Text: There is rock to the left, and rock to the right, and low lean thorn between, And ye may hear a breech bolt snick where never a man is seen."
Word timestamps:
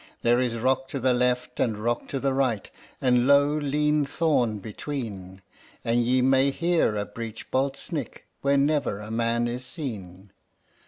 There 0.23 0.39
is 0.39 0.57
rock 0.57 0.87
to 0.87 0.99
the 0.99 1.13
left, 1.13 1.59
and 1.59 1.77
rock 1.77 2.07
to 2.07 2.19
the 2.19 2.33
right, 2.33 2.71
and 2.99 3.27
low 3.27 3.45
lean 3.49 4.03
thorn 4.03 4.57
between, 4.57 5.43
And 5.85 6.03
ye 6.03 6.23
may 6.23 6.49
hear 6.49 6.95
a 6.95 7.05
breech 7.05 7.51
bolt 7.51 7.77
snick 7.77 8.25
where 8.41 8.57
never 8.57 8.99
a 8.99 9.11
man 9.11 9.47
is 9.47 9.63
seen." 9.63 10.31